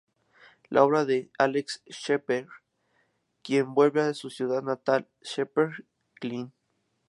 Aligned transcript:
La 0.69 0.83
obra 0.83 1.05
sigue 1.05 1.29
a 1.37 1.43
Alex 1.43 1.83
Shepherd, 1.85 2.47
quien 3.43 3.71
vuelve 3.75 4.01
a 4.01 4.15
su 4.15 4.31
ciudad 4.31 4.63
natal 4.63 5.07
Shepherd's 5.21 5.83
Glen. 6.19 6.51